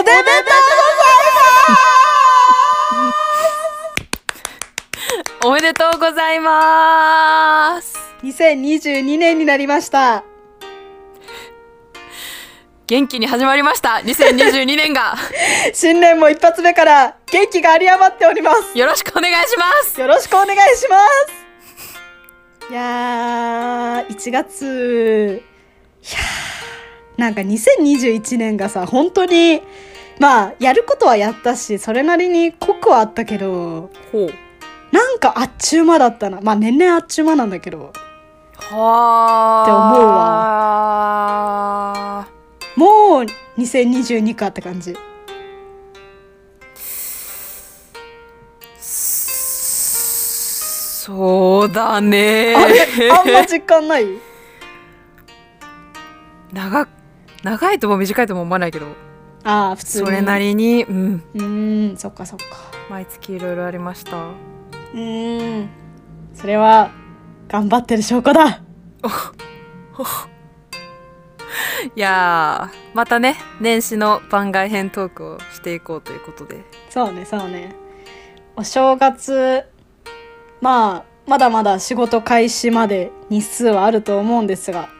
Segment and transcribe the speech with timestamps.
[0.00, 0.24] おめでと
[5.44, 10.24] うおめでとうございますございます !2022 年になりました。
[12.86, 15.16] 元気に始まりました2022年が
[15.74, 18.78] 新年も一発目から元気が有り余っております。
[18.78, 20.96] よろしくお願いしますよろしくお願いしま
[22.68, 25.42] すいやー、1月、
[26.02, 29.62] いやー、なんか2021年がさ、本当に、
[30.20, 34.30] まあ、やることはやったし、それなりに濃くはあったけど、ほう。
[34.92, 36.42] なんかあっちゅう間だったな。
[36.42, 37.90] まあ、年々あっちゅう間なんだけど、
[38.70, 40.02] はって思う
[42.76, 42.78] わ。
[43.16, 43.22] もう
[43.58, 44.94] 2022かって感じ。
[48.78, 52.54] そうだね。
[52.54, 54.04] あれあんま実感ない？
[56.52, 56.86] 長
[57.42, 58.88] 長いとも短いとも思わないけど
[59.44, 60.06] ああ、普通に。
[60.06, 62.44] それなりにうんうーん、そっかそっか。
[62.90, 65.68] 毎月いろいろありましたうーん。
[66.34, 66.90] それは、
[67.48, 68.62] 頑張ってる証拠だ。
[71.96, 77.74] いやーまたね年始の番外編トークをしていこうということでそうね、そうね。
[78.56, 79.64] お正月、
[80.60, 84.90] まあ、まだまだ仕事開始まで日数はあると思うんですが、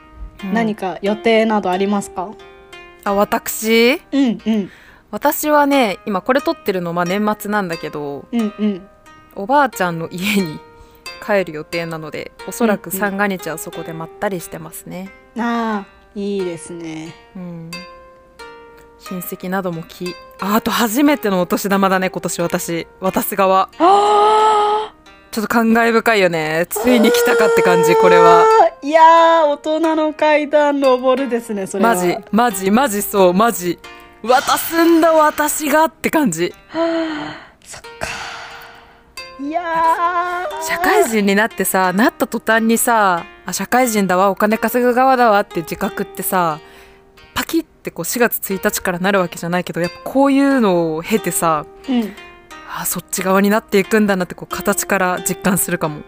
[0.42, 2.30] うん何か予定などありますか？
[3.04, 4.00] あ私？
[4.12, 4.70] うんうん。
[5.10, 8.88] 私はね今これ撮ってるのまあ年末なんだけどうんうん。
[9.34, 10.58] おばあちゃんの家に
[11.24, 15.10] 帰る予定なのでおそらく三が日はそこでまったりしてますね。
[15.38, 17.14] ああ、いいですね。
[17.36, 17.70] うん。
[18.98, 22.86] 親戚などもきああと初めてのお年玉だね今年私。
[23.00, 23.68] 渡す側。
[23.78, 24.92] あ
[25.30, 26.66] ちょっと感慨深いよね。
[26.68, 28.44] ついに来たかって感じこれは
[28.82, 31.94] いやー、大人の階段登るですね、それは。
[31.94, 33.78] マジマジマジそうマジ
[34.22, 36.54] 渡すんだ私がって感じ
[37.64, 38.08] そっか。
[39.38, 40.66] いやー。
[40.66, 46.60] 社会人になってさなった途端にさあ社会人だわお金稼ぐ側だわって自覚ってさ
[47.34, 52.12] パキッてこう4月1日からなるわけじゃないけどやっぱこういうのを経てさうん。
[52.72, 56.02] あそっち側になっていくんだなってこう形から実感するかも、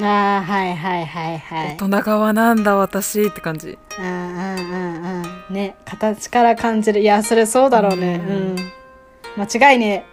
[0.00, 1.76] ああ、はいはいはいはい。
[1.76, 5.54] 大人側なんだ私って感じうんうんうんうん。
[5.54, 7.00] ね、形から感じる。
[7.00, 8.20] いや、それそうだろうね。
[8.26, 8.56] ううんん。
[9.48, 10.04] 間違いね。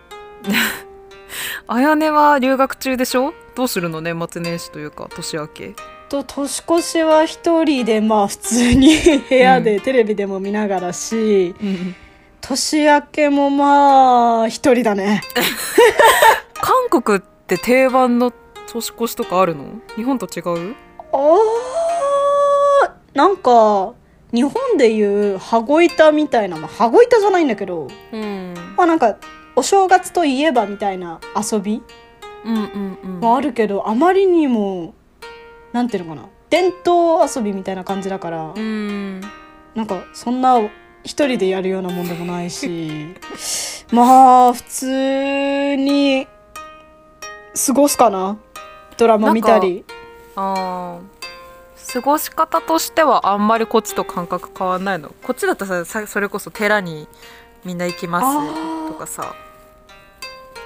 [1.68, 3.34] あやねは留学中でしょ？
[3.56, 5.76] どうするの年末年始というか年明け
[6.10, 8.96] と、年越しは一人で、まあ普通に
[9.30, 11.54] 部屋でテレビでも見ながらし、
[12.42, 15.22] 年明けもまあ一人だね。
[16.62, 18.32] 韓国って定番の
[18.68, 19.66] 年越しとかあるの？
[19.96, 20.76] 日本と違う？
[21.12, 23.94] あー、なんか、
[24.34, 28.54] 日本でいう羽子板みたいな、まあ羽子板じゃないんだけど、うん。
[28.76, 29.18] まあなんか、
[29.56, 31.82] お正月といえばみたいな遊び
[32.46, 33.20] うんうんうん。
[33.22, 34.94] もあるけど、あまりにも、
[35.72, 39.22] なんていうのかな、伝統遊びみたいな感じだから、うん。
[39.76, 40.60] なんかそんな
[41.04, 43.16] 一人でやるようなもんでもないし、
[43.92, 46.28] まあ普通に
[47.66, 48.38] 過ごすかな。
[48.98, 49.86] ドラマ見たり。
[50.36, 51.18] あー
[51.94, 55.10] 過ごし方としてはあんまりこっちと感覚変わんないの。
[55.24, 57.08] こっちだとささそれこそ寺に
[57.64, 59.34] みんな行きますとかさ。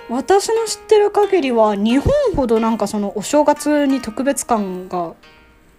[0.10, 5.14] 私の知ってる限りは日本ほどなんかそのお正月に特別感が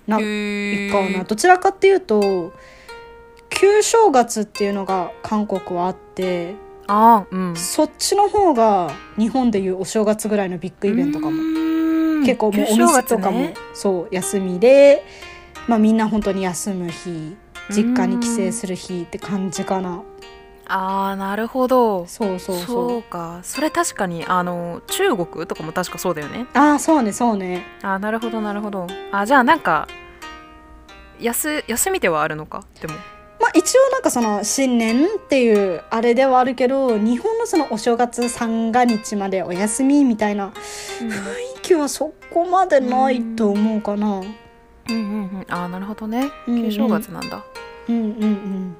[0.06, 1.24] なへいーかな。
[1.24, 2.52] どちらかっていうと
[3.50, 6.54] 旧正月っていうのが韓国はあって
[6.86, 7.56] あーうん。
[7.56, 11.61] そっちの方が日本でいうお正月ぐらいのビッグイベントかも
[12.24, 15.04] 結構もうお店とかも、そう休みで、
[15.68, 17.36] まあ、みんな本当に休む日
[17.70, 20.02] 実家に帰省する日って感じかな。
[20.66, 22.06] あーなるほど。
[22.06, 22.66] そうそうそう。
[22.66, 23.40] そうか。
[23.42, 26.46] それ確かにあの中国とかも確かそうだよね。
[26.54, 27.64] ああそうねそうね。
[27.82, 28.86] あーなるほどなるほど。
[29.10, 29.86] あじゃあなんか
[31.20, 32.64] 休休みではあるのか？
[32.80, 32.94] でも。
[33.40, 40.52] まあ一応なんかその新年っていうあれではあるけど日本のそのお正月三が日までお休みみたいな
[41.00, 44.06] 雰囲気はそこまでないと思うかな。
[44.18, 44.24] うん。
[44.88, 44.94] うんう
[45.38, 46.30] んあーなるほどね。
[46.46, 47.44] 旧正月なんだ、
[47.88, 48.76] うんうんうん。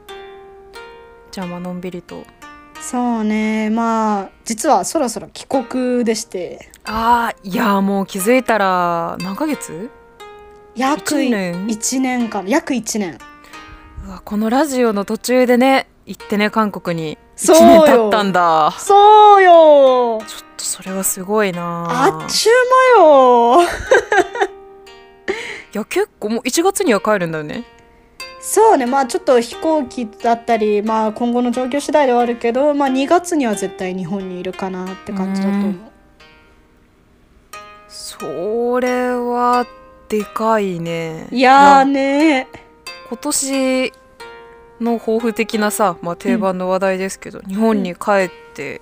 [1.30, 2.24] じゃあまあのんびりと。
[2.80, 3.70] そうね。
[3.70, 6.70] まあ実はそろそろ帰国でして。
[6.84, 9.90] あーいやーもう気づいたら何ヶ月？
[10.74, 13.18] 約一年？1年間約1年。
[14.04, 17.82] うわこのラジオの途中でね行ってね韓国に1そうよ。
[17.86, 18.70] 年経ったんだ。
[18.78, 20.22] そうよ。
[20.26, 21.86] ちょっとそれはすごいな。
[21.88, 22.54] あっちゅう
[23.00, 23.62] 間よ。
[25.74, 27.64] いや結構もう1月には帰るんだよね。
[28.40, 28.86] そうね。
[28.86, 35.74] まあちょっと飛行機だったりまあ今後の状況次第ではあるけどまあ2月には絶対日本にいるかなって感じだと思う。
[37.88, 39.66] それは
[40.08, 41.26] でかいね。
[41.32, 42.46] いやーね。
[43.08, 43.92] 今年
[44.80, 48.80] の抱負的なさ、まあ、定番の話題ですけど、日本に帰って、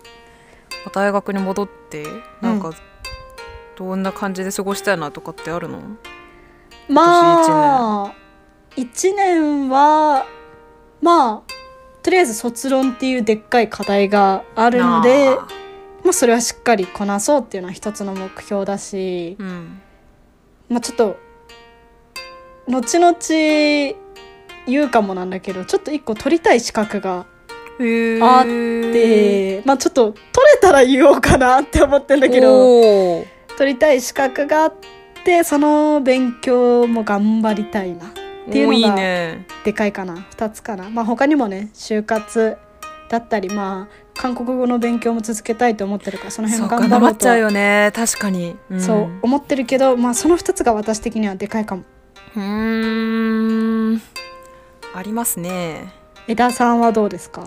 [0.84, 2.06] まあ大学に戻って
[2.40, 2.72] なんか
[3.76, 5.81] どんな感じで過ごしたいなとかってあるの、
[6.88, 8.14] まあ
[8.76, 10.26] 1年は
[11.02, 11.52] まあ
[12.02, 15.46] とりあえず卒論っていうでっかい課題があるのであ。
[16.02, 19.81] まあ、それはしっかりこなそうっていうのは一つの目標だしー、うん。
[20.69, 21.19] まあ、ちょっと
[22.69, 23.14] 後々
[24.67, 27.27] 言うかもなんだけどちょっと一個取りたい資格が
[27.81, 30.21] あで、まあ、ちょっと取
[30.55, 33.25] れたら言おうかなって思ってんだけど
[33.57, 34.75] 取りたい資格があっ
[35.25, 38.07] てその勉強も頑張りたいな。
[38.07, 38.97] っていうのが
[39.65, 40.27] でかいかな。
[40.33, 42.57] 2つかな、まあ、他にもね就活
[43.09, 47.15] だったりまあ韓国語の勉強も続けたいと思ってるからその辺も頑張ろうと。
[47.15, 47.93] っちゃうよね。
[47.95, 48.81] 確かに、ん。
[48.81, 51.85] そう思ってるけど、まあ、その2つが私的にはでかいかも。
[52.37, 53.80] うーん
[54.94, 55.92] ありますね。
[56.26, 57.46] 枝さんはどうですか？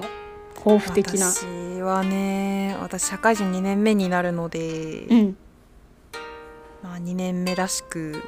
[0.56, 1.28] 抱負的な。
[1.28, 5.38] 私はね私社会人2年目になるので、うん。
[6.84, 8.22] まあ、2年目らしく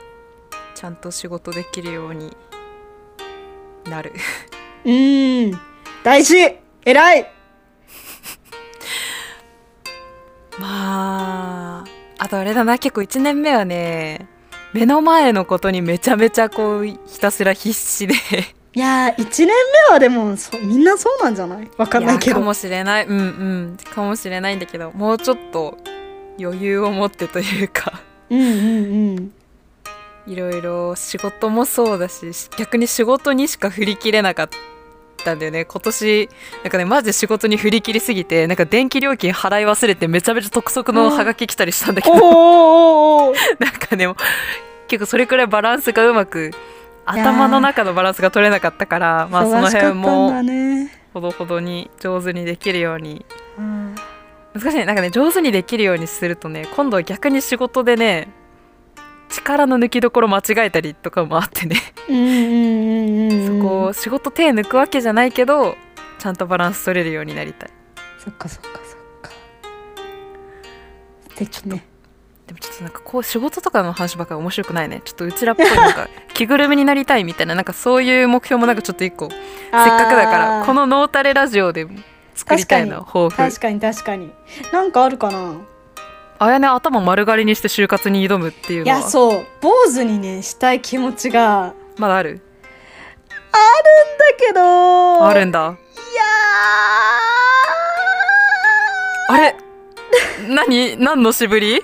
[0.75, 2.35] ちゃんと仕事できるように
[3.89, 4.13] なる。
[4.83, 5.59] うーん。
[6.03, 6.57] 大事。
[6.85, 7.31] 偉い。
[10.59, 11.83] まあ
[12.17, 14.27] あとあれだな結構1年目はね
[14.73, 18.13] 目の前のことにめちゃめちゃこうひたすら必死で
[18.75, 19.53] いやー1年目
[19.93, 21.71] はでもそみんなそうなんじゃない？
[21.77, 22.31] わかんないけど。
[22.31, 23.05] やかもしれない。
[23.07, 23.77] うんうん。
[23.93, 25.77] かもしれないんだけどもうちょっと
[26.37, 28.01] 余裕を持ってというか。
[28.29, 29.33] うんうんうん。
[30.27, 32.25] いろいろ仕事もそうだし
[32.57, 34.49] 逆に仕事にしか振り切れなかっ
[35.23, 35.63] たんだよね。
[35.63, 36.29] 今年
[36.63, 42.15] なんかねマジで仕事に振り切りすぎてなんか電気料金払い忘れてめちゃめちゃ督促のハガキ来たりしたんだけど、
[43.59, 44.17] なんかでも
[44.87, 46.51] 結構それくらいバランスがうまく
[47.05, 50.33] 頭の中のバランスが取れなかったからまあその辺も
[51.13, 53.25] ほどほどに上手にできるように。
[53.57, 53.95] うん。
[54.53, 54.85] 難しいね。
[54.85, 58.27] なんかね上手にできるようにするとね今度は逆に仕事でね
[59.29, 61.75] 力の抜きどころ間違えたりとかもあってね。
[63.47, 65.75] そこを仕事手抜くわけじゃないけど
[66.19, 67.69] ちゃんとバランス取れるようになりたい。
[68.17, 69.31] そっかそっかそっか。
[71.29, 71.85] 素敵ね。
[72.47, 75.01] でもちょっとなんかこう仕事とかの話ばっかり面白くないね。
[75.03, 79.39] ちょっとうちらっぽいなんか着ぐるみになりたいみたいななんかそういう目標もなんかちょっと一個せっ
[79.71, 81.87] かくだからこのノータレラジオで
[82.35, 83.37] 作りたいな抱負。
[83.37, 84.31] 確かに確かに。
[84.71, 85.55] なんかあるかな？
[86.37, 88.97] あやね頭丸刈りにして就活に挑むっていういのは？
[88.99, 89.45] やそう。
[89.61, 91.73] 坊主にねしたい気持ちが。
[91.97, 92.37] まだある？
[92.37, 92.41] だ
[94.37, 95.25] けど。
[95.25, 95.59] あるんだ。
[95.59, 95.63] い
[96.17, 96.23] や
[99.29, 99.55] あれ？
[100.49, 100.97] 何？
[100.97, 101.79] 何のしぶり？
[101.79, 101.83] ー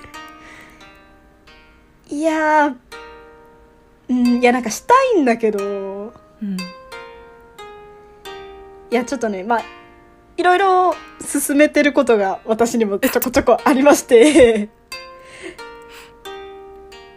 [2.14, 2.74] いやー
[4.12, 6.12] うんいやなんかしたいんだけど。
[6.42, 6.56] うん。
[8.90, 9.62] いやちょっとねまあ
[10.36, 14.68] いろいろ進めてることが私にもちょこちょこありまして。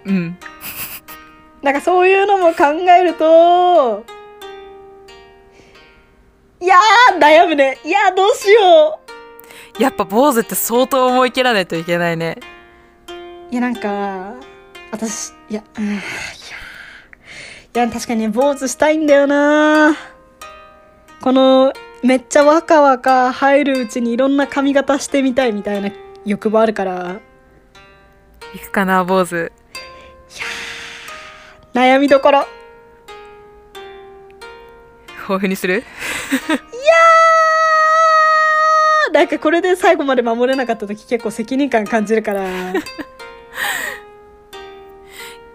[0.06, 0.38] うん。
[1.62, 2.64] なんかそういうのも考
[2.98, 4.06] えると
[6.62, 7.78] いやー悩むね。
[7.84, 9.00] いやーどうしよ
[9.80, 12.38] やっぱ坊主って相当思い切らないといけないね。
[13.10, 14.36] ういやなんか
[14.92, 16.00] 私いやうん
[17.76, 19.96] いやいや確かにね坊主したいんだよな。
[21.22, 25.92] このめっちゃ若々入るうちにいろんな髪型してみたいみたいな
[26.26, 27.20] 欲望あるから。
[28.54, 29.52] いくかな坊主。
[31.74, 32.46] 悩みどころ。
[35.24, 35.84] 抱負にする？
[39.08, 42.72] あなんかこれで最後まで守れなかった時結構責任感感じるから。
[42.72, 42.76] い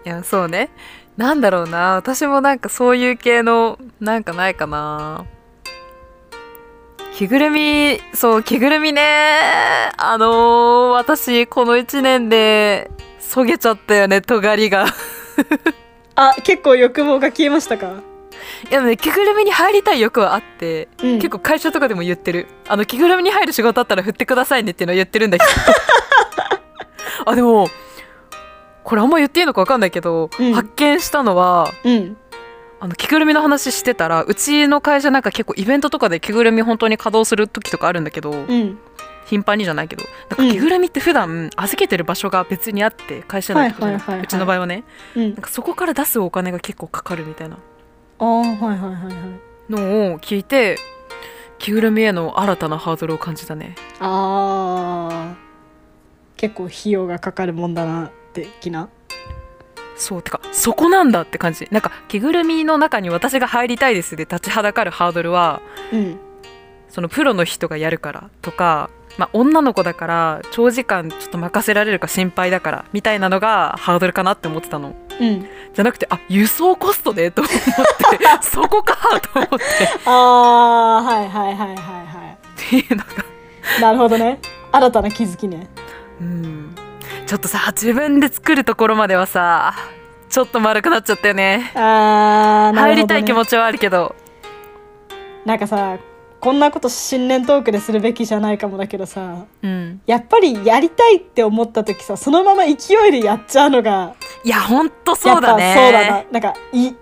[0.03, 0.69] やそうね
[1.17, 1.95] なんだろうな。
[1.95, 5.25] 私もなんかそういう系のなんかないかな。
[7.13, 9.01] 着ぐるみそう着ぐるみね。
[9.97, 12.89] あのー私この1年で
[13.19, 14.85] そげちゃったよね尖りが。
[16.15, 17.93] あ結構欲望が消えましたか？
[18.69, 21.15] いやね着ぐるみに入りたい欲はあって、うん。
[21.17, 22.47] 結構会社とかでも言ってる。
[22.67, 25.51] あの着ぐるみに入る仕事あったら振ってくださいねっていうのは言ってるんだけど。
[27.31, 27.69] あでも
[28.83, 30.53] これあんま言っていいのか分かんないけど、うん。
[30.53, 32.17] 発見したのはうん。
[32.79, 38.79] あの着ぐるみの話してたらうちの会社なんか結構イベントとかで着ぐるみ本当に稼働する時とかあるんだけど、うん。
[39.25, 44.83] 頻繁にじゃないけどなんか着ぐるみって普段預けてる場所が別にあって会社内とかうちの場合はね。
[45.15, 45.23] うん。
[45.25, 47.57] なんかそこから出すお金が結構かかるみたいな。
[48.19, 49.15] ああはいはいはいはい
[49.69, 50.77] のを聞いて
[51.59, 53.75] 着ぐるみへの新たなハードルを感じたね。
[53.99, 55.35] ああ
[56.35, 58.89] 結構費用がかかるもんだな的な？
[59.97, 61.67] そうてかそこなんだって感じ。
[61.71, 65.61] なんか着ぐるみの中に私が入りたいですで立ちはだかるハードルは
[65.93, 66.19] うん。
[66.89, 74.93] そのプロの人がやるからとか、まあ、女の子だから長時間ちょっと任せられるか心配だからみたいなのがハードルかなって思ってたの。
[75.19, 75.41] うん。
[75.73, 77.31] じゃなくてあ輸送コストで？
[77.31, 77.59] と思って
[78.41, 79.57] そこかと思って。
[80.05, 83.11] ああはいはいはいはいはっていうのが。
[83.77, 84.39] いなるほどね。
[84.71, 85.67] 新たな気づきね。
[86.19, 86.50] うん
[87.31, 89.73] ちょっとさ自分で作るところまではさ
[90.27, 91.71] ちょっと丸くなっちゃったよね。
[91.75, 94.17] あーね、入りたい気持ちはあるけど。
[95.45, 95.97] なんかさ
[96.41, 100.01] こんなこと新年トークでするべきじゃないかもだけどさうん。
[100.07, 105.75] やっぱりやりたいって思った時さそのまま勢いでやっちゃうのがいやほんとやそうだね。
[105.77, 106.23] そうだな。
[106.31, 106.93] なんかいいいっ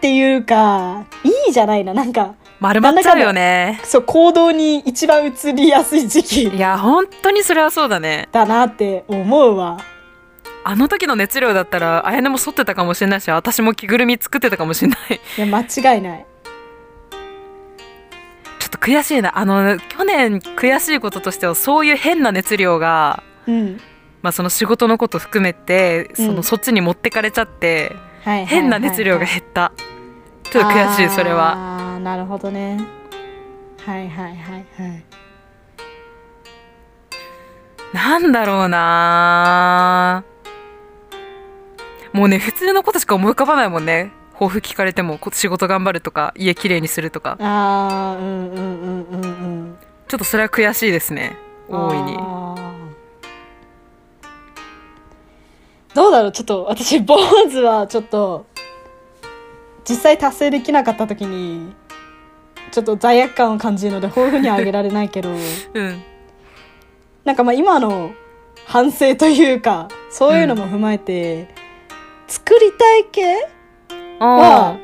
[0.00, 1.94] ていうかいいじゃないな。
[1.94, 3.80] なんか丸まっちゃうよね。
[3.84, 8.28] そう行動に一番移りやすい時期いや本当にそれはそうだね。
[8.32, 9.78] だなって思うわ。
[10.64, 15.20] あの時の熱量だったら綾音も剃ってたかもしれないし私も着ぐるみ作ってたかもしれない。
[15.38, 16.26] いや間違いない
[18.68, 19.38] っと悔しいな。
[19.38, 23.80] あの去年悔しいこととしてはそういう変な熱量が、うん。
[24.22, 26.42] まあ、その仕事のこと含めてその、うん。
[26.42, 28.46] そっちに持ってかれちゃってはいはいはいはい。
[28.46, 29.72] 変な熱量が減った、
[30.44, 31.54] ちょっと悔しいそれは。
[31.54, 32.78] ああなるほどね。
[33.84, 35.04] はいはいはいはい。
[37.92, 40.24] なんだろうな
[42.12, 47.36] もうね普通のことしか思い浮かばないもんね抱負聞かれてもこ仕事頑張るとか家きれいにするとか。
[47.40, 51.36] ああうんうんうんうんうんちょっとそれは悔しいですね。
[51.68, 52.16] 大いに。
[55.94, 56.32] どうだろう？
[56.32, 57.18] ちょっと私坊
[57.50, 58.46] 主はちょっと
[59.88, 61.74] 実際達成できなかった時に
[62.70, 65.30] ちょっと罪悪感を感じるので抱負にはあげられないけど。
[65.74, 66.02] うん。
[67.24, 68.12] なんかまあ今の
[68.66, 71.48] 反省というかそういうのも踏まえて、
[72.28, 73.48] 作りたい系？
[74.18, 74.78] はあ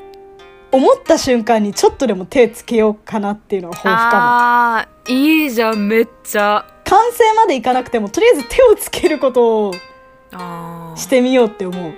[0.72, 6.66] 思った瞬間にちょっとでも手つけようかなっていうのが抱負かもあーいいじゃんめっちゃ。
[6.84, 9.72] 完成までいかなくてもとりあえず手をつけることを
[10.96, 11.82] してみようって思う。
[11.82, 11.94] いや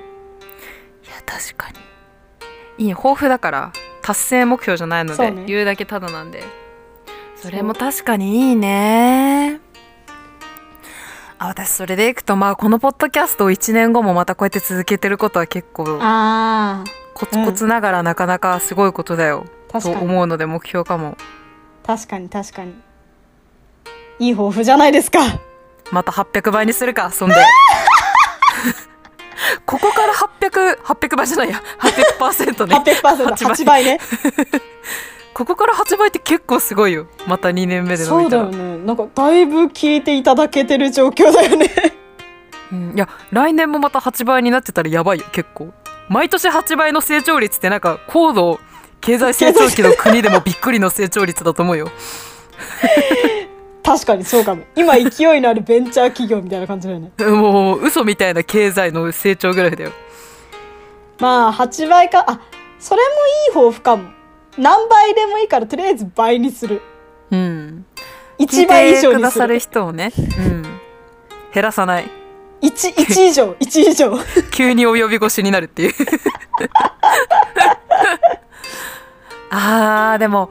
[1.24, 1.70] 確か
[2.78, 2.86] に。
[2.86, 5.44] いい抱負だから達成目標じゃないので、ね。
[5.46, 6.44] 言うだけただなんで。
[7.36, 9.60] それも確かにいいね。
[11.38, 20.04] あ私それでいくとまあこのポッドキャストを1年後もまたこうやって続けてることは結構ああコツコツながらなかなかすごいことだよ、と確かに。
[20.04, 21.16] 思うので目標かも。
[21.82, 22.74] 確かに確かに。
[24.18, 25.20] いい抱負じゃないですか。
[25.90, 27.36] また800倍にするかそんで。
[29.64, 31.62] ここから800800倍じゃないや。
[32.18, 32.76] 800%ね。
[32.84, 33.98] 800%8 倍ね。
[35.32, 37.06] ここから8倍って結構すごいよ。
[37.26, 38.76] また2年目で伸そうだよね。
[38.84, 41.70] なんかだいぶ聞いていただけてる状況だよね。
[42.72, 42.92] うん。
[42.94, 45.72] いや来年もまた8倍になってたらやばいよ結構
[46.08, 48.60] 毎年8倍の成長率ってなんか高度
[49.00, 51.88] 経済成長期の国でもびっくりの成長率だと思うよ。
[53.82, 54.64] 確かにそうかも。
[54.74, 57.12] 今勢いのあるベンチャー企業みたいな感じだよね。
[57.18, 59.92] もう嘘みたいな経済の成長ぐらいだよ。
[61.20, 62.40] まあ8倍かあ
[62.78, 64.10] それもいい抱負かも。
[64.58, 66.82] 何倍でもいいからとりあえず倍にする。
[67.30, 67.86] うん。
[68.38, 70.62] 1倍以上聞いてくださるにする人をね、うん、
[71.54, 72.10] 減らさない
[72.62, 74.18] 1, 1以上 1以上。
[74.50, 75.92] 急にお呼び越しになるっていう。
[79.50, 80.50] あーでも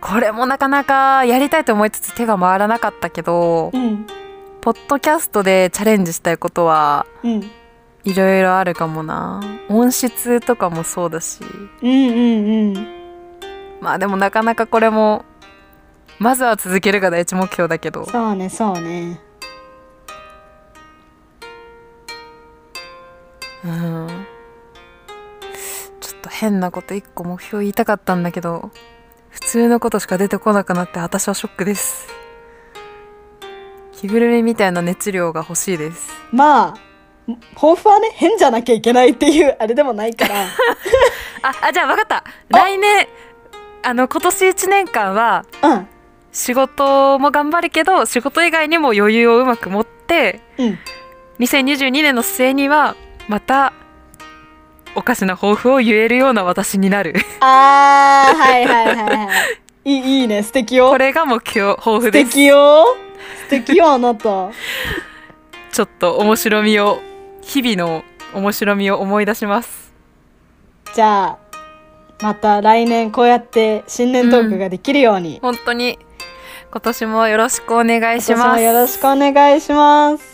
[0.00, 4.06] これもなかなかやりたいと思いつつ手が回らなかったけどうん。
[4.60, 7.50] ポッドキャストでチャレンジしたいことはうん。
[8.04, 9.40] いろいろあるかもな。
[9.68, 11.40] 音質とかもそうだし。
[11.82, 12.86] うんうんうん。
[13.80, 15.24] まあでもなかなかこれも
[16.18, 18.04] まずは続けるが第一目標だけど。
[18.06, 19.20] そうねそうね
[23.64, 24.26] うん。
[26.00, 28.70] ちょっと変なこと一個目標言いたかったんだけど
[29.30, 32.06] 普通のことしか出てこなくなって私はショックです。
[33.92, 36.12] 着ぐるみみたいな熱量が欲しいです。
[36.30, 36.78] まあ
[37.54, 40.44] 抱負はね変じゃなきゃいけないっていうあれでもないから。
[41.42, 42.24] ああじゃあ分かった。
[42.50, 43.08] 来年
[43.82, 45.88] あの今年1年間はうん。
[46.32, 50.78] 仕事も頑張るけど仕事以外にも余裕をうまく持ってうん。
[51.38, 52.94] 2022年の末には
[53.28, 53.72] また
[54.94, 57.14] おかしな抱負を言えるような私になる。
[57.40, 59.32] あーはいはいはいは
[59.84, 59.90] い。
[59.90, 60.90] い いいいね素敵よ。
[60.90, 62.30] これが目標抱負素です。
[62.30, 62.96] 敵よ。
[63.44, 64.50] 素敵よあなた。
[65.72, 67.00] ちょっと面白みを
[67.42, 68.04] 日々の
[68.34, 69.92] 面白みを思い出します。
[70.94, 71.38] じゃあ
[72.22, 75.98] また来年こうやって新年トークができるように、本当に。
[76.70, 78.56] 今年もよろしくお願いします。
[78.56, 80.33] もよろしくお願いします